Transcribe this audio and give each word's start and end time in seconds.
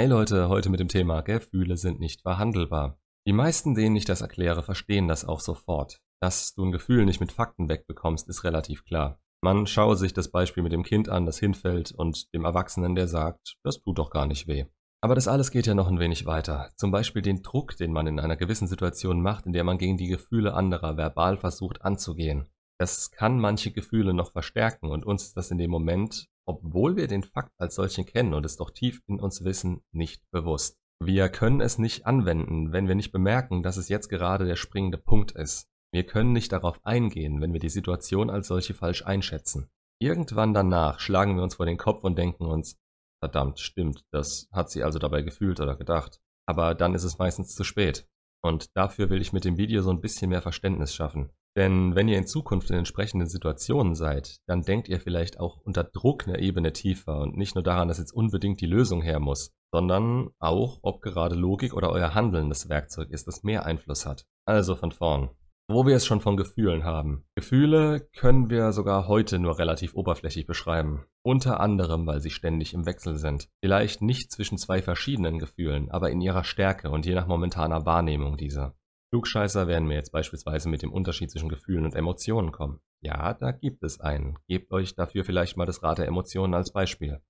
Hey 0.00 0.08
Leute, 0.08 0.48
heute 0.48 0.70
mit 0.70 0.80
dem 0.80 0.88
Thema 0.88 1.20
Gefühle 1.20 1.76
sind 1.76 2.00
nicht 2.00 2.22
verhandelbar. 2.22 2.98
Die 3.26 3.34
meisten, 3.34 3.74
denen 3.74 3.96
ich 3.96 4.06
das 4.06 4.22
erkläre, 4.22 4.62
verstehen 4.62 5.08
das 5.08 5.26
auch 5.26 5.40
sofort. 5.40 6.00
Dass 6.22 6.54
du 6.54 6.64
ein 6.64 6.72
Gefühl 6.72 7.04
nicht 7.04 7.20
mit 7.20 7.32
Fakten 7.32 7.68
wegbekommst, 7.68 8.26
ist 8.30 8.42
relativ 8.42 8.86
klar. 8.86 9.20
Man 9.42 9.66
schaue 9.66 9.96
sich 9.96 10.14
das 10.14 10.30
Beispiel 10.30 10.62
mit 10.62 10.72
dem 10.72 10.84
Kind 10.84 11.10
an, 11.10 11.26
das 11.26 11.38
hinfällt, 11.38 11.92
und 11.92 12.32
dem 12.32 12.46
Erwachsenen, 12.46 12.94
der 12.94 13.08
sagt, 13.08 13.58
das 13.62 13.82
tut 13.82 13.98
doch 13.98 14.08
gar 14.08 14.24
nicht 14.24 14.48
weh. 14.48 14.64
Aber 15.02 15.14
das 15.14 15.28
alles 15.28 15.50
geht 15.50 15.66
ja 15.66 15.74
noch 15.74 15.88
ein 15.88 16.00
wenig 16.00 16.24
weiter. 16.24 16.70
Zum 16.76 16.90
Beispiel 16.90 17.20
den 17.20 17.42
Druck, 17.42 17.76
den 17.76 17.92
man 17.92 18.06
in 18.06 18.20
einer 18.20 18.36
gewissen 18.36 18.68
Situation 18.68 19.20
macht, 19.20 19.44
in 19.44 19.52
der 19.52 19.64
man 19.64 19.76
gegen 19.76 19.98
die 19.98 20.08
Gefühle 20.08 20.54
anderer 20.54 20.96
verbal 20.96 21.36
versucht 21.36 21.82
anzugehen. 21.82 22.48
Das 22.78 23.10
kann 23.10 23.38
manche 23.38 23.70
Gefühle 23.70 24.14
noch 24.14 24.32
verstärken 24.32 24.88
und 24.88 25.04
uns 25.04 25.24
ist 25.24 25.36
das 25.36 25.50
in 25.50 25.58
dem 25.58 25.70
Moment 25.70 26.30
obwohl 26.50 26.96
wir 26.96 27.06
den 27.06 27.22
Fakt 27.22 27.52
als 27.58 27.76
solchen 27.76 28.04
kennen 28.04 28.34
und 28.34 28.44
es 28.44 28.56
doch 28.56 28.70
tief 28.70 29.00
in 29.06 29.20
uns 29.20 29.44
wissen, 29.44 29.82
nicht 29.92 30.28
bewusst. 30.32 30.76
Wir 31.00 31.28
können 31.28 31.60
es 31.60 31.78
nicht 31.78 32.06
anwenden, 32.06 32.72
wenn 32.72 32.88
wir 32.88 32.96
nicht 32.96 33.12
bemerken, 33.12 33.62
dass 33.62 33.76
es 33.76 33.88
jetzt 33.88 34.08
gerade 34.08 34.44
der 34.44 34.56
springende 34.56 34.98
Punkt 34.98 35.30
ist. 35.32 35.68
Wir 35.92 36.04
können 36.04 36.32
nicht 36.32 36.52
darauf 36.52 36.78
eingehen, 36.84 37.40
wenn 37.40 37.52
wir 37.52 37.60
die 37.60 37.68
Situation 37.68 38.30
als 38.30 38.48
solche 38.48 38.74
falsch 38.74 39.06
einschätzen. 39.06 39.70
Irgendwann 40.00 40.52
danach 40.52 40.98
schlagen 40.98 41.36
wir 41.36 41.42
uns 41.42 41.54
vor 41.54 41.66
den 41.66 41.78
Kopf 41.78 42.02
und 42.04 42.18
denken 42.18 42.46
uns, 42.46 42.76
verdammt, 43.22 43.60
stimmt, 43.60 44.04
das 44.10 44.48
hat 44.50 44.70
sie 44.70 44.82
also 44.82 44.98
dabei 44.98 45.22
gefühlt 45.22 45.60
oder 45.60 45.76
gedacht. 45.76 46.20
Aber 46.46 46.74
dann 46.74 46.94
ist 46.94 47.04
es 47.04 47.18
meistens 47.18 47.54
zu 47.54 47.62
spät. 47.62 48.08
Und 48.42 48.76
dafür 48.76 49.08
will 49.08 49.20
ich 49.20 49.32
mit 49.32 49.44
dem 49.44 49.56
Video 49.56 49.82
so 49.82 49.90
ein 49.90 50.00
bisschen 50.00 50.30
mehr 50.30 50.42
Verständnis 50.42 50.94
schaffen. 50.94 51.30
Denn 51.56 51.96
wenn 51.96 52.08
ihr 52.08 52.18
in 52.18 52.26
Zukunft 52.26 52.70
in 52.70 52.76
entsprechenden 52.76 53.26
Situationen 53.26 53.94
seid, 53.94 54.38
dann 54.46 54.62
denkt 54.62 54.88
ihr 54.88 55.00
vielleicht 55.00 55.40
auch 55.40 55.58
unter 55.58 55.82
Druck 55.82 56.28
eine 56.28 56.38
Ebene 56.38 56.72
tiefer 56.72 57.18
und 57.18 57.36
nicht 57.36 57.56
nur 57.56 57.64
daran, 57.64 57.88
dass 57.88 57.98
jetzt 57.98 58.12
unbedingt 58.12 58.60
die 58.60 58.66
Lösung 58.66 59.02
her 59.02 59.18
muss, 59.18 59.52
sondern 59.72 60.30
auch, 60.38 60.78
ob 60.82 61.02
gerade 61.02 61.34
Logik 61.34 61.74
oder 61.74 61.90
euer 61.90 62.14
Handeln 62.14 62.48
das 62.48 62.68
Werkzeug 62.68 63.10
ist, 63.10 63.26
das 63.26 63.42
mehr 63.42 63.66
Einfluss 63.66 64.06
hat. 64.06 64.26
Also 64.46 64.76
von 64.76 64.92
vorn. 64.92 65.30
Wo 65.68 65.86
wir 65.86 65.94
es 65.94 66.04
schon 66.04 66.20
von 66.20 66.36
Gefühlen 66.36 66.82
haben. 66.82 67.24
Gefühle 67.36 68.08
können 68.16 68.50
wir 68.50 68.72
sogar 68.72 69.06
heute 69.06 69.38
nur 69.38 69.58
relativ 69.60 69.94
oberflächlich 69.94 70.46
beschreiben. 70.46 71.04
Unter 71.22 71.60
anderem, 71.60 72.08
weil 72.08 72.20
sie 72.20 72.30
ständig 72.30 72.74
im 72.74 72.86
Wechsel 72.86 73.16
sind. 73.16 73.48
Vielleicht 73.62 74.02
nicht 74.02 74.32
zwischen 74.32 74.58
zwei 74.58 74.82
verschiedenen 74.82 75.38
Gefühlen, 75.38 75.88
aber 75.88 76.10
in 76.10 76.20
ihrer 76.20 76.42
Stärke 76.42 76.90
und 76.90 77.06
je 77.06 77.14
nach 77.14 77.28
momentaner 77.28 77.86
Wahrnehmung 77.86 78.36
dieser. 78.36 78.74
Klugscheißer 79.10 79.66
werden 79.66 79.88
mir 79.88 79.94
jetzt 79.94 80.12
beispielsweise 80.12 80.68
mit 80.68 80.82
dem 80.82 80.92
Unterschied 80.92 81.30
zwischen 81.32 81.48
Gefühlen 81.48 81.84
und 81.84 81.96
Emotionen 81.96 82.52
kommen. 82.52 82.80
Ja, 83.00 83.34
da 83.34 83.50
gibt 83.50 83.82
es 83.82 84.00
einen. 84.00 84.38
Gebt 84.46 84.70
euch 84.72 84.94
dafür 84.94 85.24
vielleicht 85.24 85.56
mal 85.56 85.66
das 85.66 85.82
Rad 85.82 85.98
der 85.98 86.06
Emotionen 86.06 86.54
als 86.54 86.72
Beispiel. 86.72 87.20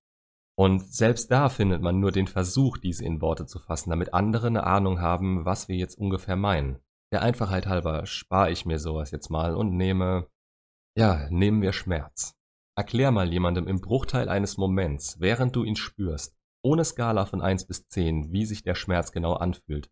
Und 0.59 0.92
selbst 0.92 1.31
da 1.31 1.48
findet 1.48 1.81
man 1.81 1.98
nur 1.98 2.12
den 2.12 2.27
Versuch, 2.27 2.77
diese 2.77 3.05
in 3.06 3.22
Worte 3.22 3.47
zu 3.47 3.59
fassen, 3.59 3.89
damit 3.89 4.12
andere 4.12 4.48
eine 4.48 4.64
Ahnung 4.64 5.00
haben, 5.00 5.47
was 5.47 5.69
wir 5.69 5.77
jetzt 5.77 5.97
ungefähr 5.97 6.37
meinen. 6.37 6.81
Der 7.12 7.22
Einfachheit 7.22 7.67
halber 7.67 8.05
spare 8.05 8.50
ich 8.50 8.67
mir 8.67 8.78
sowas 8.78 9.11
jetzt 9.11 9.31
mal 9.31 9.56
und 9.56 9.75
nehme, 9.75 10.28
ja, 10.98 11.28
nehmen 11.31 11.62
wir 11.62 11.72
Schmerz. 11.72 12.34
Erklär 12.77 13.11
mal 13.11 13.33
jemandem 13.33 13.67
im 13.67 13.81
Bruchteil 13.81 14.28
eines 14.28 14.59
Moments, 14.59 15.19
während 15.19 15.56
du 15.56 15.65
ihn 15.65 15.77
spürst, 15.77 16.37
ohne 16.62 16.84
Skala 16.84 17.25
von 17.25 17.41
1 17.41 17.67
bis 17.67 17.89
10, 17.89 18.33
wie 18.33 18.44
sich 18.44 18.62
der 18.62 18.75
Schmerz 18.75 19.12
genau 19.12 19.33
anfühlt 19.33 19.91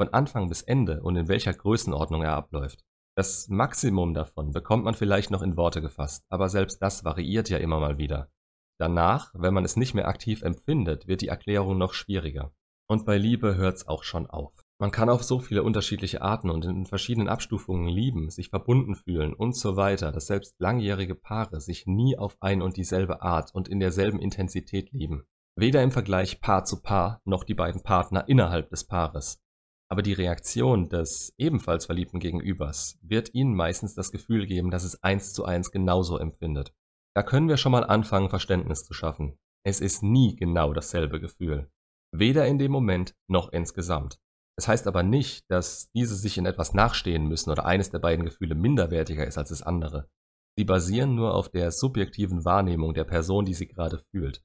von 0.00 0.14
Anfang 0.14 0.48
bis 0.48 0.62
Ende 0.62 1.02
und 1.02 1.14
in 1.16 1.28
welcher 1.28 1.52
Größenordnung 1.52 2.22
er 2.22 2.32
abläuft. 2.32 2.86
Das 3.18 3.48
Maximum 3.50 4.14
davon 4.14 4.50
bekommt 4.50 4.82
man 4.82 4.94
vielleicht 4.94 5.30
noch 5.30 5.42
in 5.42 5.58
Worte 5.58 5.82
gefasst, 5.82 6.24
aber 6.30 6.48
selbst 6.48 6.80
das 6.80 7.04
variiert 7.04 7.50
ja 7.50 7.58
immer 7.58 7.80
mal 7.80 7.98
wieder. 7.98 8.30
Danach, 8.78 9.30
wenn 9.34 9.52
man 9.52 9.66
es 9.66 9.76
nicht 9.76 9.92
mehr 9.92 10.08
aktiv 10.08 10.40
empfindet, 10.40 11.06
wird 11.06 11.20
die 11.20 11.28
Erklärung 11.28 11.76
noch 11.76 11.92
schwieriger. 11.92 12.50
Und 12.88 13.04
bei 13.04 13.18
Liebe 13.18 13.56
hört's 13.56 13.88
auch 13.88 14.02
schon 14.02 14.26
auf. 14.26 14.64
Man 14.80 14.90
kann 14.90 15.10
auf 15.10 15.22
so 15.22 15.38
viele 15.38 15.64
unterschiedliche 15.64 16.22
Arten 16.22 16.48
und 16.48 16.64
in 16.64 16.86
verschiedenen 16.86 17.28
Abstufungen 17.28 17.86
lieben, 17.86 18.30
sich 18.30 18.48
verbunden 18.48 18.94
fühlen 18.94 19.34
und 19.34 19.54
so 19.54 19.76
weiter, 19.76 20.12
dass 20.12 20.28
selbst 20.28 20.54
langjährige 20.58 21.14
Paare 21.14 21.60
sich 21.60 21.86
nie 21.86 22.16
auf 22.16 22.38
ein 22.40 22.62
und 22.62 22.78
dieselbe 22.78 23.20
Art 23.20 23.54
und 23.54 23.68
in 23.68 23.80
derselben 23.80 24.18
Intensität 24.18 24.92
lieben. 24.92 25.24
Weder 25.56 25.82
im 25.82 25.90
Vergleich 25.90 26.40
Paar 26.40 26.64
zu 26.64 26.80
Paar 26.80 27.20
noch 27.26 27.44
die 27.44 27.52
beiden 27.52 27.82
Partner 27.82 28.26
innerhalb 28.28 28.70
des 28.70 28.86
Paares. 28.86 29.42
Aber 29.90 30.02
die 30.02 30.12
Reaktion 30.12 30.88
des 30.88 31.34
ebenfalls 31.36 31.86
verliebten 31.86 32.20
Gegenübers 32.20 32.98
wird 33.02 33.34
ihnen 33.34 33.54
meistens 33.54 33.94
das 33.94 34.12
Gefühl 34.12 34.46
geben, 34.46 34.70
dass 34.70 34.84
es 34.84 35.02
eins 35.02 35.32
zu 35.32 35.44
eins 35.44 35.72
genauso 35.72 36.16
empfindet. 36.16 36.72
Da 37.16 37.24
können 37.24 37.48
wir 37.48 37.56
schon 37.56 37.72
mal 37.72 37.84
anfangen, 37.84 38.30
Verständnis 38.30 38.84
zu 38.84 38.94
schaffen. 38.94 39.36
Es 39.64 39.80
ist 39.80 40.04
nie 40.04 40.36
genau 40.36 40.72
dasselbe 40.72 41.20
Gefühl. 41.20 41.68
Weder 42.12 42.46
in 42.46 42.58
dem 42.58 42.70
Moment 42.70 43.16
noch 43.28 43.52
insgesamt. 43.52 44.20
Das 44.56 44.68
heißt 44.68 44.86
aber 44.86 45.02
nicht, 45.02 45.50
dass 45.50 45.90
diese 45.90 46.14
sich 46.14 46.38
in 46.38 46.46
etwas 46.46 46.72
nachstehen 46.72 47.26
müssen 47.26 47.50
oder 47.50 47.64
eines 47.66 47.90
der 47.90 47.98
beiden 47.98 48.24
Gefühle 48.24 48.54
minderwertiger 48.54 49.26
ist 49.26 49.38
als 49.38 49.48
das 49.48 49.62
andere. 49.62 50.08
Sie 50.56 50.64
basieren 50.64 51.14
nur 51.14 51.34
auf 51.34 51.48
der 51.48 51.72
subjektiven 51.72 52.44
Wahrnehmung 52.44 52.94
der 52.94 53.04
Person, 53.04 53.44
die 53.44 53.54
sie 53.54 53.66
gerade 53.66 53.98
fühlt. 54.12 54.44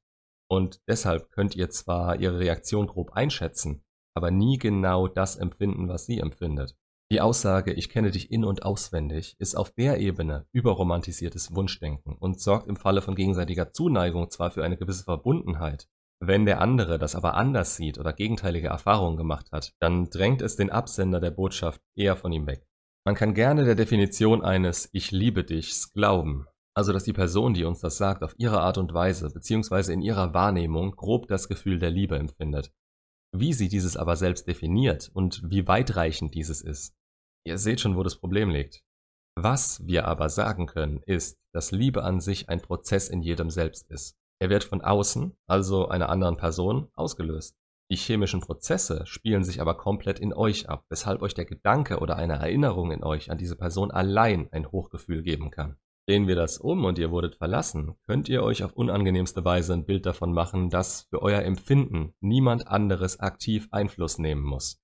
Und 0.49 0.79
deshalb 0.87 1.31
könnt 1.31 1.55
ihr 1.55 1.69
zwar 1.69 2.19
ihre 2.19 2.39
Reaktion 2.39 2.87
grob 2.87 3.11
einschätzen, 3.11 3.83
aber 4.15 4.31
nie 4.31 4.57
genau 4.57 5.07
das 5.07 5.35
empfinden, 5.35 5.87
was 5.87 6.05
sie 6.05 6.19
empfindet. 6.19 6.75
Die 7.11 7.21
Aussage, 7.21 7.71
ich 7.73 7.89
kenne 7.89 8.09
dich 8.09 8.31
in 8.31 8.43
und 8.43 8.63
auswendig, 8.63 9.35
ist 9.37 9.55
auf 9.55 9.69
der 9.69 9.99
Ebene 9.99 10.47
überromantisiertes 10.53 11.53
Wunschdenken 11.53 12.15
und 12.17 12.39
sorgt 12.39 12.67
im 12.67 12.77
Falle 12.77 13.03
von 13.03 13.13
gegenseitiger 13.13 13.71
Zuneigung 13.71 14.31
zwar 14.31 14.49
für 14.49 14.63
eine 14.63 14.77
gewisse 14.77 15.03
Verbundenheit, 15.03 15.87
wenn 16.19 16.45
der 16.45 16.61
andere 16.61 16.97
das 16.97 17.15
aber 17.15 17.35
anders 17.35 17.75
sieht 17.75 17.99
oder 17.99 18.13
gegenteilige 18.13 18.69
Erfahrungen 18.69 19.17
gemacht 19.17 19.51
hat, 19.51 19.73
dann 19.79 20.09
drängt 20.09 20.41
es 20.41 20.55
den 20.55 20.71
Absender 20.71 21.19
der 21.19 21.31
Botschaft 21.31 21.81
eher 21.95 22.15
von 22.15 22.31
ihm 22.31 22.47
weg. 22.47 22.65
Man 23.05 23.15
kann 23.15 23.33
gerne 23.33 23.65
der 23.65 23.75
Definition 23.75 24.43
eines 24.43 24.89
Ich 24.93 25.11
liebe 25.11 25.43
dichs 25.43 25.93
glauben, 25.93 26.47
also 26.73 26.93
dass 26.93 27.03
die 27.03 27.13
Person, 27.13 27.53
die 27.53 27.65
uns 27.65 27.81
das 27.81 27.97
sagt, 27.97 28.23
auf 28.23 28.33
ihre 28.37 28.61
Art 28.61 28.77
und 28.77 28.93
Weise 28.93 29.29
bzw. 29.29 29.93
in 29.93 30.01
ihrer 30.01 30.33
Wahrnehmung 30.33 30.91
grob 30.91 31.27
das 31.27 31.47
Gefühl 31.47 31.79
der 31.79 31.91
Liebe 31.91 32.17
empfindet. 32.17 32.71
Wie 33.37 33.51
sie 33.51 33.67
dieses 33.67 33.97
aber 33.97 34.15
selbst 34.15 34.47
definiert 34.47 35.11
und 35.13 35.41
wie 35.43 35.67
weitreichend 35.67 36.33
dieses 36.33 36.61
ist, 36.61 36.95
ihr 37.45 37.57
seht 37.57 37.81
schon, 37.81 37.97
wo 37.97 38.03
das 38.03 38.15
Problem 38.15 38.49
liegt. 38.49 38.81
Was 39.37 39.85
wir 39.85 40.07
aber 40.07 40.29
sagen 40.29 40.67
können, 40.67 41.01
ist, 41.05 41.37
dass 41.53 41.71
Liebe 41.71 42.03
an 42.03 42.21
sich 42.21 42.47
ein 42.47 42.61
Prozess 42.61 43.09
in 43.09 43.21
jedem 43.21 43.49
selbst 43.49 43.91
ist. 43.91 44.15
Er 44.39 44.49
wird 44.49 44.63
von 44.63 44.81
außen, 44.81 45.35
also 45.47 45.89
einer 45.89 46.07
anderen 46.07 46.37
Person, 46.37 46.87
ausgelöst. 46.93 47.57
Die 47.91 47.97
chemischen 47.97 48.39
Prozesse 48.39 49.05
spielen 49.05 49.43
sich 49.43 49.59
aber 49.59 49.75
komplett 49.75 50.17
in 50.17 50.33
euch 50.33 50.69
ab, 50.69 50.85
weshalb 50.87 51.21
euch 51.21 51.33
der 51.33 51.45
Gedanke 51.45 51.99
oder 51.99 52.15
eine 52.15 52.35
Erinnerung 52.35 52.91
in 52.91 53.03
euch 53.03 53.29
an 53.31 53.37
diese 53.37 53.57
Person 53.57 53.91
allein 53.91 54.47
ein 54.53 54.71
Hochgefühl 54.71 55.23
geben 55.23 55.51
kann. 55.51 55.75
Drehen 56.07 56.27
wir 56.27 56.35
das 56.35 56.59
um 56.59 56.85
und 56.85 56.99
ihr 56.99 57.09
wurdet 57.09 57.35
verlassen, 57.35 57.95
könnt 58.05 58.29
ihr 58.29 58.43
euch 58.43 58.63
auf 58.63 58.73
unangenehmste 58.73 59.43
Weise 59.43 59.73
ein 59.73 59.85
Bild 59.85 60.05
davon 60.05 60.33
machen, 60.33 60.69
dass 60.69 61.07
für 61.09 61.21
euer 61.23 61.41
Empfinden 61.41 62.13
niemand 62.19 62.67
anderes 62.67 63.19
aktiv 63.19 63.67
Einfluss 63.71 64.19
nehmen 64.19 64.43
muss. 64.43 64.83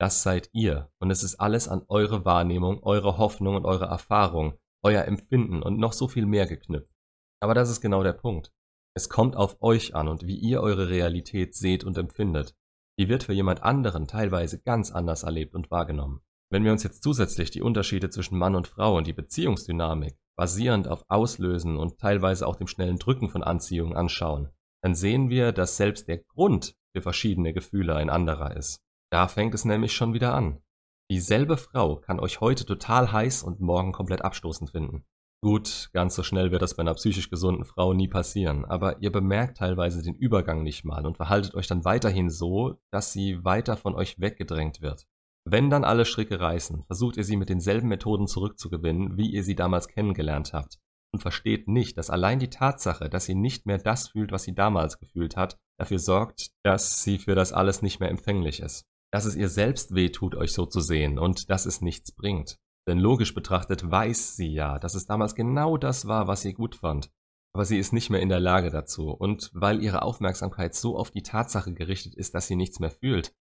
Das 0.00 0.22
seid 0.22 0.50
ihr 0.52 0.90
und 0.98 1.12
es 1.12 1.22
ist 1.22 1.36
alles 1.36 1.68
an 1.68 1.84
eure 1.88 2.24
Wahrnehmung, 2.24 2.82
eure 2.82 3.18
Hoffnung 3.18 3.54
und 3.54 3.66
eure 3.66 3.86
Erfahrung, 3.86 4.58
euer 4.82 5.04
Empfinden 5.04 5.62
und 5.62 5.78
noch 5.78 5.92
so 5.92 6.08
viel 6.08 6.26
mehr 6.26 6.46
geknüpft. 6.46 6.92
Aber 7.40 7.54
das 7.54 7.70
ist 7.70 7.80
genau 7.80 8.02
der 8.02 8.12
Punkt. 8.12 8.52
Es 8.96 9.08
kommt 9.08 9.36
auf 9.36 9.62
euch 9.62 9.94
an 9.94 10.08
und 10.08 10.26
wie 10.26 10.36
ihr 10.36 10.60
eure 10.60 10.88
Realität 10.88 11.54
seht 11.54 11.84
und 11.84 11.96
empfindet. 11.98 12.56
Die 12.98 13.08
wird 13.08 13.22
für 13.22 13.32
jemand 13.32 13.62
anderen 13.62 14.08
teilweise 14.08 14.60
ganz 14.60 14.90
anders 14.90 15.22
erlebt 15.22 15.54
und 15.54 15.70
wahrgenommen. 15.70 16.20
Wenn 16.50 16.64
wir 16.64 16.72
uns 16.72 16.82
jetzt 16.82 17.02
zusätzlich 17.02 17.50
die 17.50 17.60
Unterschiede 17.60 18.08
zwischen 18.08 18.38
Mann 18.38 18.54
und 18.54 18.68
Frau 18.68 18.96
und 18.96 19.06
die 19.06 19.12
Beziehungsdynamik 19.12 20.16
basierend 20.36 20.88
auf 20.88 21.04
Auslösen 21.08 21.76
und 21.76 21.98
teilweise 21.98 22.46
auch 22.46 22.56
dem 22.56 22.66
schnellen 22.66 22.98
Drücken 22.98 23.28
von 23.28 23.42
Anziehung 23.42 23.94
anschauen, 23.94 24.48
dann 24.82 24.94
sehen 24.94 25.28
wir, 25.28 25.52
dass 25.52 25.76
selbst 25.76 26.08
der 26.08 26.18
Grund 26.18 26.74
für 26.94 27.02
verschiedene 27.02 27.52
Gefühle 27.52 27.96
ein 27.96 28.08
anderer 28.08 28.56
ist. 28.56 28.80
Da 29.10 29.28
fängt 29.28 29.54
es 29.54 29.64
nämlich 29.64 29.92
schon 29.92 30.14
wieder 30.14 30.34
an. 30.34 30.62
Dieselbe 31.10 31.56
Frau 31.56 31.96
kann 31.96 32.20
euch 32.20 32.40
heute 32.40 32.64
total 32.64 33.12
heiß 33.12 33.42
und 33.42 33.60
morgen 33.60 33.92
komplett 33.92 34.22
abstoßend 34.22 34.70
finden. 34.70 35.04
Gut, 35.42 35.90
ganz 35.92 36.14
so 36.14 36.22
schnell 36.22 36.50
wird 36.50 36.62
das 36.62 36.74
bei 36.74 36.80
einer 36.80 36.94
psychisch 36.94 37.30
gesunden 37.30 37.64
Frau 37.64 37.92
nie 37.92 38.08
passieren, 38.08 38.64
aber 38.64 39.00
ihr 39.00 39.12
bemerkt 39.12 39.58
teilweise 39.58 40.02
den 40.02 40.14
Übergang 40.14 40.62
nicht 40.62 40.84
mal 40.84 41.06
und 41.06 41.16
verhaltet 41.16 41.54
euch 41.54 41.66
dann 41.66 41.84
weiterhin 41.84 42.28
so, 42.28 42.80
dass 42.90 43.12
sie 43.12 43.44
weiter 43.44 43.76
von 43.76 43.94
euch 43.94 44.18
weggedrängt 44.18 44.80
wird. 44.80 45.06
Wenn 45.44 45.70
dann 45.70 45.84
alle 45.84 46.04
Stricke 46.04 46.40
reißen, 46.40 46.84
versucht 46.86 47.16
ihr 47.16 47.24
sie 47.24 47.36
mit 47.36 47.48
denselben 47.48 47.88
Methoden 47.88 48.26
zurückzugewinnen, 48.26 49.16
wie 49.16 49.30
ihr 49.30 49.42
sie 49.42 49.54
damals 49.54 49.88
kennengelernt 49.88 50.52
habt. 50.52 50.78
Und 51.10 51.20
versteht 51.20 51.68
nicht, 51.68 51.96
dass 51.96 52.10
allein 52.10 52.38
die 52.38 52.50
Tatsache, 52.50 53.08
dass 53.08 53.24
sie 53.24 53.34
nicht 53.34 53.64
mehr 53.64 53.78
das 53.78 54.08
fühlt, 54.08 54.30
was 54.30 54.42
sie 54.42 54.54
damals 54.54 54.98
gefühlt 54.98 55.36
hat, 55.36 55.56
dafür 55.78 55.98
sorgt, 55.98 56.50
dass 56.64 57.02
sie 57.02 57.18
für 57.18 57.34
das 57.34 57.52
alles 57.54 57.80
nicht 57.80 57.98
mehr 57.98 58.10
empfänglich 58.10 58.60
ist. 58.60 58.84
Dass 59.10 59.24
es 59.24 59.34
ihr 59.34 59.48
selbst 59.48 59.94
weh 59.94 60.10
tut, 60.10 60.34
euch 60.34 60.52
so 60.52 60.66
zu 60.66 60.80
sehen 60.80 61.18
und 61.18 61.48
dass 61.48 61.64
es 61.64 61.80
nichts 61.80 62.12
bringt. 62.12 62.58
Denn 62.86 62.98
logisch 62.98 63.34
betrachtet 63.34 63.90
weiß 63.90 64.36
sie 64.36 64.52
ja, 64.52 64.78
dass 64.78 64.94
es 64.94 65.06
damals 65.06 65.34
genau 65.34 65.78
das 65.78 66.06
war, 66.06 66.26
was 66.26 66.42
sie 66.42 66.52
gut 66.52 66.74
fand. 66.74 67.10
aber 67.54 67.64
sie 67.64 67.78
ist 67.78 67.92
nicht 67.92 68.10
mehr 68.10 68.20
in 68.20 68.28
der 68.28 68.40
Lage 68.40 68.70
dazu 68.70 69.10
und 69.10 69.50
weil 69.52 69.82
ihre 69.82 70.02
Aufmerksamkeit 70.02 70.74
so 70.74 70.96
auf 70.96 71.10
die 71.10 71.22
Tatsache 71.22 71.72
gerichtet 71.72 72.14
ist, 72.14 72.34
dass 72.34 72.46
sie 72.46 72.56
nichts 72.56 72.78
mehr 72.78 72.90
fühlt. 72.90 73.34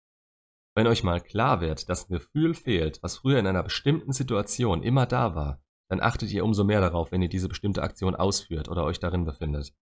Wenn 0.78 0.86
euch 0.86 1.04
mal 1.04 1.20
klar 1.20 1.60
wird, 1.60 1.90
dass 1.90 2.08
ein 2.08 2.14
Gefühl 2.14 2.54
fehlt, 2.54 3.02
was 3.02 3.18
früher 3.18 3.40
in 3.40 3.48
einer 3.48 3.64
bestimmten 3.64 4.14
Situation 4.14 4.84
immer 4.84 5.08
da 5.08 5.34
war, 5.34 5.60
dann 5.90 6.00
achtet 6.00 6.32
ihr 6.32 6.46
umso 6.46 6.64
mehr 6.64 6.82
darauf, 6.82 7.12
wenn 7.12 7.24
ihr 7.24 7.30
diese 7.30 7.50
bestimmte 7.50 7.82
Aktion 7.82 8.14
ausführt 8.14 8.70
oder 8.70 8.84
euch 8.84 9.00
darin 9.00 9.26
befindet. 9.26 9.74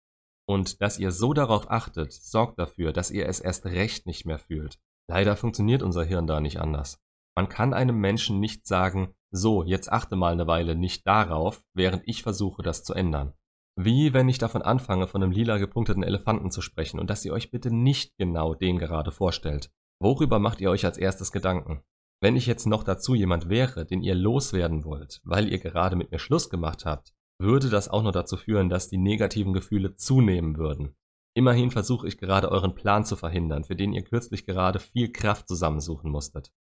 Und 0.47 0.81
dass 0.81 0.97
ihr 0.97 1.11
so 1.11 1.33
darauf 1.33 1.69
achtet, 1.69 2.13
sorgt 2.13 2.59
dafür, 2.59 2.93
dass 2.93 3.11
ihr 3.11 3.27
es 3.27 3.41
erst 3.41 3.65
recht 3.65 4.05
nicht 4.05 4.25
mehr 4.25 4.39
fühlt. 4.39 4.79
Leider 5.09 5.35
funktioniert 5.35 5.83
unser 5.83 6.05
Hirn 6.05 6.27
da 6.27 6.39
nicht 6.39 6.61
anders. 6.61 7.03
Man 7.35 7.49
kann 7.49 7.73
einem 7.73 7.97
Menschen 7.97 8.39
nicht 8.39 8.65
sagen, 8.65 9.13
so, 9.31 9.65
jetzt 9.65 9.91
achte 9.91 10.15
mal 10.15 10.31
eine 10.31 10.47
Weile 10.47 10.77
nicht 10.77 11.05
darauf, 11.05 11.61
während 11.73 12.03
ich 12.05 12.23
versuche, 12.23 12.63
das 12.63 12.85
zu 12.85 12.93
ändern. 12.93 13.33
Wie 13.77 14.13
wenn 14.13 14.29
ich 14.29 14.37
davon 14.37 14.61
anfange, 14.61 15.07
von 15.07 15.21
einem 15.21 15.33
lila 15.33 15.57
gepunkteten 15.57 16.03
Elefanten 16.03 16.51
zu 16.51 16.61
sprechen 16.61 17.01
und 17.01 17.09
dass 17.09 17.25
ihr 17.25 17.33
euch 17.33 17.51
bitte 17.51 17.69
nicht 17.69 18.15
genau 18.15 18.53
den 18.53 18.79
gerade 18.79 19.11
vorstellt. 19.11 19.69
Worüber 20.01 20.39
macht 20.39 20.61
ihr 20.61 20.69
euch 20.69 20.85
als 20.85 20.97
erstes 20.97 21.31
Gedanken? 21.31 21.81
Wenn 22.21 22.35
ich 22.35 22.47
jetzt 22.47 22.65
noch 22.65 22.83
dazu 22.83 23.15
jemand 23.15 23.49
wäre, 23.49 23.85
den 23.85 24.01
ihr 24.01 24.15
loswerden 24.15 24.83
wollt, 24.83 25.21
weil 25.23 25.49
ihr 25.49 25.59
gerade 25.59 25.95
mit 25.95 26.11
mir 26.11 26.19
Schluss 26.19 26.49
gemacht 26.49 26.85
habt, 26.85 27.13
würde 27.39 27.69
das 27.69 27.89
auch 27.89 28.03
noch 28.03 28.11
dazu 28.11 28.37
führen, 28.37 28.69
dass 28.69 28.87
die 28.87 28.97
negativen 28.97 29.53
Gefühle 29.53 29.95
zunehmen 29.95 30.57
würden. 30.57 30.95
Immerhin 31.37 31.69
versuche 31.69 32.07
ich 32.07 32.17
gerade 32.17 32.49
euren 32.49 32.75
Plan 32.75 33.03
zu 33.03 33.17
verhindern, 33.17 33.65
für 33.65 33.75
den 33.75 33.91
ihr 33.91 34.03
kürzlich 34.03 34.45
gerade 34.45 34.79
viel 34.79 35.11
Kraft 35.11 35.47
zusammensuchen 35.49 36.09
musstet. 36.09 36.53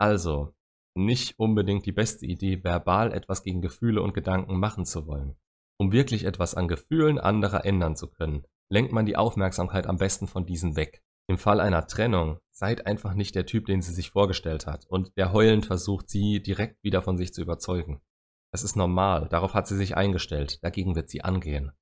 Also, 0.00 0.54
nicht 0.96 1.38
unbedingt 1.38 1.84
die 1.84 1.92
beste 1.92 2.24
Idee, 2.24 2.64
verbal 2.64 3.12
etwas 3.12 3.42
gegen 3.42 3.60
Gefühle 3.60 4.02
und 4.02 4.14
Gedanken 4.14 4.58
machen 4.58 4.86
zu 4.86 5.06
wollen. 5.06 5.36
Um 5.78 5.92
wirklich 5.92 6.24
etwas 6.24 6.54
an 6.54 6.68
Gefühlen 6.68 7.18
anderer 7.18 7.64
ändern 7.64 7.94
zu 7.94 8.08
können, 8.08 8.44
lenkt 8.70 8.92
man 8.92 9.06
die 9.06 9.16
Aufmerksamkeit 9.16 9.86
am 9.86 9.98
besten 9.98 10.26
von 10.26 10.46
diesen 10.46 10.74
weg. 10.74 11.02
Im 11.28 11.38
Fall 11.38 11.60
einer 11.60 11.86
Trennung 11.86 12.38
seid 12.50 12.86
einfach 12.86 13.14
nicht 13.14 13.34
der 13.34 13.46
Typ, 13.46 13.66
den 13.66 13.82
sie 13.82 13.92
sich 13.92 14.10
vorgestellt 14.10 14.66
hat 14.66 14.86
und 14.86 15.16
der 15.16 15.32
heulend 15.32 15.66
versucht, 15.66 16.08
sie 16.08 16.42
direkt 16.42 16.82
wieder 16.82 17.02
von 17.02 17.16
sich 17.16 17.32
zu 17.32 17.42
überzeugen. 17.42 18.00
Das 18.50 18.64
ist 18.64 18.76
normal, 18.76 19.28
darauf 19.28 19.54
hat 19.54 19.68
sie 19.68 19.76
sich 19.76 19.96
eingestellt, 19.96 20.62
dagegen 20.64 20.96
wird 20.96 21.10
sie 21.10 21.22
angehen. 21.22 21.72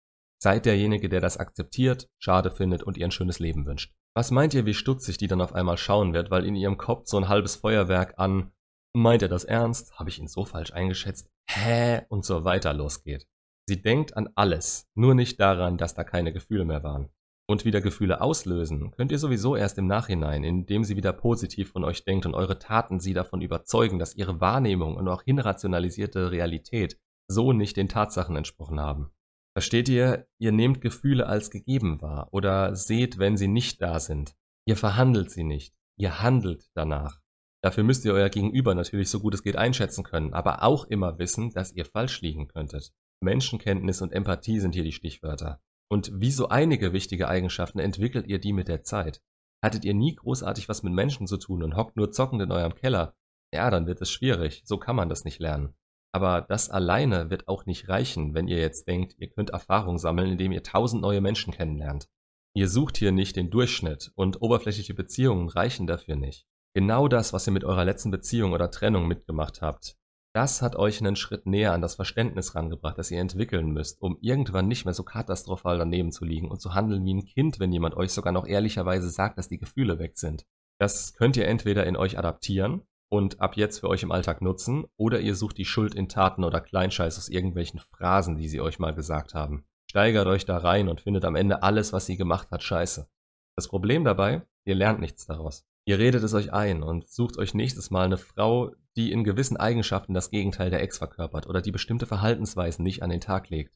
Seid 0.43 0.67
derjenige, 0.67 1.09
der 1.09 1.21
das 1.21 1.39
akzeptiert, 1.39 2.09
schade 2.19 2.51
findet 2.51 2.83
und 2.83 2.99
ihr 2.99 3.07
ein 3.07 3.13
schönes 3.13 3.39
Leben 3.39 3.67
wünscht. 3.67 3.95
Was 4.15 4.31
meint 4.31 4.53
ihr, 4.53 4.67
wie 4.67 4.75
stutzig 4.75 5.17
die 5.17 5.29
dann 5.29 5.41
auf 5.41 5.55
einmal 5.55 5.79
schauen 5.79 6.13
wird, 6.13 6.31
weil 6.31 6.45
in 6.45 6.57
ihrem 6.57 6.77
Kopf 6.77 7.03
so 7.07 7.17
ein 7.17 7.29
halbes 7.29 7.57
Feuerwerk 7.57 8.19
an 8.19 8.53
Meint 8.97 9.21
er 9.21 9.29
das 9.29 9.45
ernst? 9.45 9.99
Habe 9.99 10.09
ich 10.09 10.19
ihn 10.19 10.27
so 10.27 10.47
falsch 10.47 10.73
eingeschätzt? 10.73 11.29
Hä? 11.51 12.07
Und 12.09 12.25
so 12.25 12.45
weiter 12.45 12.73
losgeht. 12.73 13.29
Sie 13.69 13.83
denkt 13.83 14.17
an 14.17 14.31
alles, 14.37 14.89
nur 14.95 15.15
nicht 15.15 15.39
daran, 15.39 15.77
dass 15.77 15.93
da 15.93 16.03
keine 16.03 16.33
Gefühle 16.33 16.65
mehr 16.65 16.83
waren. 16.83 17.11
Und 17.49 17.65
wieder 17.65 17.81
Gefühle 17.81 18.21
auslösen 18.21 18.91
könnt 18.91 19.13
ihr 19.13 19.21
sowieso 19.21 19.55
erst 19.55 19.79
im 19.79 19.87
Nachhinein, 19.87 20.43
indem 20.43 20.83
sie 20.83 20.97
wieder 20.97 21.13
positiv 21.13 21.71
von 21.71 21.85
euch 21.85 22.05
denkt 22.05 22.27
und 22.27 22.35
eure 22.35 22.59
Taten 22.59 22.99
sie 22.99 23.15
davon 23.15 23.41
überzeugen, 23.41 24.01
dass 24.01 24.17
ihre 24.17 24.41
Wahrnehmung 24.41 24.97
und 24.97 25.07
auch 25.07 25.23
hinrationalisierte 25.23 26.33
Realität 26.33 26.99
so 27.29 27.53
nicht 27.53 27.77
den 27.77 27.89
Tatsachen 27.89 28.35
entsprochen 28.35 28.81
haben. 28.81 29.11
Versteht 29.57 29.89
ihr, 29.89 30.27
ihr 30.39 30.53
nehmt 30.53 30.81
Gefühle 30.81 31.27
als 31.27 31.51
gegeben 31.51 32.03
wahr 32.03 32.29
oder 32.33 32.75
seht, 32.75 33.19
wenn 33.19 33.37
sie 33.37 33.49
nicht 33.49 33.81
da 33.81 34.01
sind. 34.01 34.35
Ihr 34.67 34.77
verhandelt 34.77 35.31
sie 35.31 35.45
nicht, 35.45 35.75
ihr 35.99 36.21
handelt 36.21 36.69
danach. 36.75 37.21
Dafür 37.63 37.85
müsst 37.85 38.05
ihr 38.05 38.13
euer 38.13 38.29
Gegenüber 38.29 38.75
natürlich 38.75 39.09
so 39.09 39.21
gut 39.21 39.35
es 39.35 39.43
geht 39.43 39.57
einschätzen 39.57 40.05
können, 40.05 40.35
aber 40.35 40.63
auch 40.63 40.85
immer 40.85 41.19
wissen, 41.19 41.51
dass 41.51 41.73
ihr 41.73 41.85
falsch 41.85 42.21
liegen 42.21 42.49
könntet. 42.49 42.93
Menschenkenntnis 43.23 44.03
und 44.03 44.13
Empathie 44.13 44.61
sind 44.61 44.75
hier 44.75 44.85
die 44.85 44.93
Stichwörter. 44.93 45.61
Und 45.89 46.11
wie 46.15 46.31
so 46.31 46.49
einige 46.49 46.93
wichtige 46.93 47.29
Eigenschaften 47.29 47.79
entwickelt 47.79 48.27
ihr 48.27 48.41
die 48.41 48.53
mit 48.53 48.69
der 48.69 48.83
Zeit. 48.83 49.21
Hattet 49.63 49.85
ihr 49.85 49.95
nie 49.95 50.15
großartig 50.15 50.69
was 50.69 50.83
mit 50.83 50.93
Menschen 50.93 51.27
zu 51.27 51.37
tun 51.37 51.63
und 51.63 51.77
hockt 51.77 51.97
nur 51.97 52.11
zockend 52.11 52.43
in 52.43 52.53
eurem 52.53 52.75
Keller, 52.75 53.15
ja, 53.53 53.71
dann 53.71 53.87
wird 53.87 54.01
es 54.01 54.11
schwierig, 54.11 54.63
so 54.65 54.79
kann 54.79 54.97
man 54.97 55.09
das 55.09 55.25
nicht 55.25 55.39
lernen. 55.39 55.75
Aber 56.13 56.41
das 56.41 56.71
alleine 56.71 57.31
wird 57.31 57.49
auch 57.49 57.67
nicht 57.67 57.89
reichen, 57.89 58.35
wenn 58.35 58.49
ihr 58.49 58.59
jetzt 58.59 58.89
denkt, 58.89 59.15
ihr 59.19 59.29
könnt 59.29 59.51
Erfahrung 59.51 59.99
sammeln, 59.99 60.33
indem 60.33 60.53
ihr 60.53 60.63
tausend 60.63 61.03
neue 61.03 61.21
Menschen 61.21 61.53
kennenlernt. 61.53 62.09
Ihr 62.55 62.69
sucht 62.69 62.97
hier 62.97 63.13
nicht 63.13 63.37
den 63.37 63.51
Durchschnitt 63.51 64.13
und 64.15 64.41
oberflächliche 64.41 64.95
Beziehungen 64.95 65.49
reichen 65.49 65.87
dafür 65.87 66.17
nicht. 66.17 66.47
Genau 66.75 67.09
das, 67.09 67.33
was 67.33 67.47
ihr 67.47 67.53
mit 67.53 67.65
eurer 67.65 67.85
letzten 67.85 68.11
Beziehung 68.11 68.53
oder 68.53 68.71
Trennung 68.71 69.07
mitgemacht 69.07 69.61
habt, 69.63 69.97
das 70.37 70.61
hat 70.61 70.77
euch 70.77 71.01
einen 71.01 71.17
Schritt 71.17 71.47
näher 71.47 71.73
an 71.73 71.81
das 71.81 71.95
Verständnis 71.95 72.55
rangebracht, 72.55 72.99
das 72.99 73.11
ihr 73.11 73.21
entwickeln 73.21 73.71
müsst, 73.71 74.03
um 74.03 74.19
irgendwann 74.21 74.69
nicht 74.69 74.85
mehr 74.85 74.93
so 74.93 75.03
katastrophal 75.03 75.79
daneben 75.79 76.13
zu 76.13 76.27
liegen 76.27 76.51
und 76.51 76.61
zu 76.61 76.75
handeln 76.75 77.07
wie 77.07 77.15
ein 77.15 77.25
Kind, 77.25 77.59
wenn 77.59 77.73
jemand 77.73 77.97
euch 77.97 78.13
sogar 78.13 78.35
noch 78.35 78.47
ehrlicherweise 78.47 79.09
sagt, 79.09 79.39
dass 79.39 79.49
die 79.49 79.57
Gefühle 79.57 79.99
weg 79.99 80.19
sind. 80.19 80.45
Das 80.79 81.15
könnt 81.15 81.39
ihr 81.39 81.49
entweder 81.49 81.87
in 81.87 81.97
euch 81.97 82.19
adaptieren 82.19 82.83
und 83.09 83.41
ab 83.41 83.57
jetzt 83.57 83.79
für 83.79 83.89
euch 83.89 84.03
im 84.03 84.13
Alltag 84.13 84.43
nutzen, 84.43 84.85
oder 84.99 85.21
ihr 85.21 85.35
sucht 85.35 85.57
die 85.57 85.65
Schuld 85.65 85.95
in 85.95 86.11
Taten 86.11 86.45
oder 86.45 86.61
Kleinscheiß 86.61 87.17
aus 87.17 87.31
irgendwelchen 87.31 87.81
Phrasen, 87.81 88.37
die 88.37 88.49
sie 88.49 88.61
euch 88.61 88.79
mal 88.79 88.95
gesagt 88.95 89.33
haben. 89.33 89.65
Steigert 89.91 90.27
euch 90.27 90.45
da 90.45 90.59
rein 90.59 90.89
und 90.89 91.01
findet 91.01 91.25
am 91.25 91.37
Ende 91.37 91.63
alles, 91.63 91.95
was 91.95 92.05
sie 92.05 92.19
gemacht 92.19 92.51
hat, 92.51 92.63
scheiße. 92.63 93.09
Das 93.57 93.69
Problem 93.69 94.05
dabei, 94.05 94.43
ihr 94.67 94.75
lernt 94.75 95.01
nichts 95.01 95.25
daraus. 95.25 95.65
Ihr 95.87 95.99
redet 95.99 96.23
es 96.25 96.35
euch 96.35 96.53
ein 96.53 96.83
und 96.83 97.09
sucht 97.09 97.39
euch 97.39 97.55
nächstes 97.55 97.91
Mal 97.91 98.05
eine 98.05 98.19
Frau, 98.19 98.73
die 98.97 99.13
in 99.13 99.25
gewissen 99.25 99.57
Eigenschaften 99.57 100.15
das 100.15 100.31
Gegenteil 100.31 100.71
der 100.71 100.83
Ex 100.83 100.99
verkörpert 100.99 101.47
oder 101.47 101.61
die 101.61 101.73
bestimmte 101.73 102.07
Verhaltensweisen 102.07 102.83
nicht 102.83 103.03
an 103.03 103.11
den 103.11 103.21
Tag 103.21 103.51
legt. 103.51 103.75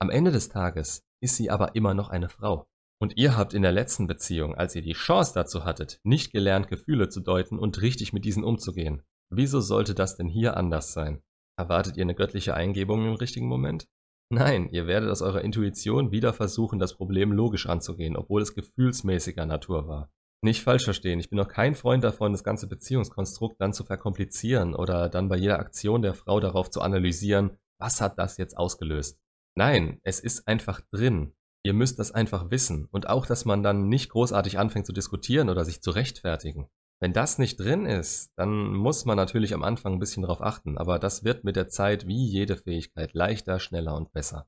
Am 0.00 0.10
Ende 0.10 0.32
des 0.32 0.48
Tages 0.48 1.04
ist 1.20 1.36
sie 1.36 1.50
aber 1.50 1.74
immer 1.74 1.94
noch 1.94 2.08
eine 2.08 2.28
Frau. 2.28 2.66
Und 3.00 3.16
ihr 3.16 3.36
habt 3.36 3.54
in 3.54 3.62
der 3.62 3.72
letzten 3.72 4.06
Beziehung, 4.06 4.54
als 4.54 4.74
ihr 4.74 4.82
die 4.82 4.92
Chance 4.92 5.32
dazu 5.34 5.64
hattet, 5.64 6.00
nicht 6.04 6.32
gelernt, 6.32 6.68
Gefühle 6.68 7.08
zu 7.08 7.20
deuten 7.20 7.58
und 7.58 7.82
richtig 7.82 8.12
mit 8.12 8.24
diesen 8.24 8.44
umzugehen. 8.44 9.02
Wieso 9.30 9.60
sollte 9.60 9.94
das 9.94 10.16
denn 10.16 10.28
hier 10.28 10.56
anders 10.56 10.92
sein? 10.92 11.22
Erwartet 11.56 11.96
ihr 11.96 12.02
eine 12.02 12.14
göttliche 12.14 12.54
Eingebung 12.54 13.06
im 13.06 13.14
richtigen 13.14 13.46
Moment? 13.46 13.86
Nein, 14.30 14.68
ihr 14.70 14.86
werdet 14.86 15.10
aus 15.10 15.22
eurer 15.22 15.42
Intuition 15.42 16.12
wieder 16.12 16.32
versuchen, 16.32 16.78
das 16.78 16.94
Problem 16.96 17.32
logisch 17.32 17.66
anzugehen, 17.66 18.16
obwohl 18.16 18.42
es 18.42 18.54
gefühlsmäßiger 18.54 19.44
Natur 19.44 19.86
war. 19.86 20.10
Nicht 20.44 20.62
falsch 20.62 20.84
verstehen, 20.84 21.20
ich 21.20 21.30
bin 21.30 21.38
noch 21.38 21.48
kein 21.48 21.74
Freund 21.74 22.04
davon, 22.04 22.32
das 22.32 22.44
ganze 22.44 22.66
Beziehungskonstrukt 22.66 23.58
dann 23.62 23.72
zu 23.72 23.82
verkomplizieren 23.82 24.74
oder 24.74 25.08
dann 25.08 25.30
bei 25.30 25.38
jeder 25.38 25.58
Aktion 25.58 26.02
der 26.02 26.12
Frau 26.12 26.38
darauf 26.38 26.68
zu 26.68 26.82
analysieren, 26.82 27.56
was 27.80 28.02
hat 28.02 28.18
das 28.18 28.36
jetzt 28.36 28.54
ausgelöst. 28.54 29.18
Nein, 29.56 30.00
es 30.02 30.20
ist 30.20 30.46
einfach 30.46 30.82
drin. 30.92 31.32
Ihr 31.62 31.72
müsst 31.72 31.98
das 31.98 32.12
einfach 32.12 32.50
wissen 32.50 32.88
und 32.90 33.08
auch, 33.08 33.24
dass 33.24 33.46
man 33.46 33.62
dann 33.62 33.88
nicht 33.88 34.10
großartig 34.10 34.58
anfängt 34.58 34.84
zu 34.84 34.92
diskutieren 34.92 35.48
oder 35.48 35.64
sich 35.64 35.80
zu 35.80 35.92
rechtfertigen. 35.92 36.68
Wenn 37.00 37.14
das 37.14 37.38
nicht 37.38 37.56
drin 37.56 37.86
ist, 37.86 38.30
dann 38.36 38.74
muss 38.74 39.06
man 39.06 39.16
natürlich 39.16 39.54
am 39.54 39.62
Anfang 39.62 39.94
ein 39.94 39.98
bisschen 39.98 40.24
drauf 40.24 40.42
achten, 40.42 40.76
aber 40.76 40.98
das 40.98 41.24
wird 41.24 41.44
mit 41.44 41.56
der 41.56 41.68
Zeit 41.68 42.06
wie 42.06 42.22
jede 42.22 42.58
Fähigkeit 42.58 43.14
leichter, 43.14 43.58
schneller 43.60 43.96
und 43.96 44.12
besser. 44.12 44.46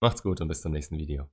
Macht's 0.00 0.22
gut 0.22 0.40
und 0.40 0.48
bis 0.48 0.62
zum 0.62 0.72
nächsten 0.72 0.96
Video. 0.96 1.28